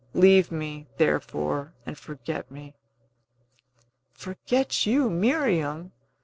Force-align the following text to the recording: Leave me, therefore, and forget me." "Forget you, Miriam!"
Leave 0.15 0.51
me, 0.51 0.87
therefore, 0.97 1.75
and 1.85 1.95
forget 1.95 2.49
me." 2.49 2.73
"Forget 4.13 4.83
you, 4.87 5.11
Miriam!" 5.11 5.91